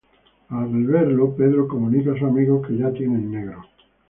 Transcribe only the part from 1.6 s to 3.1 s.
comunica a sus amigos que ya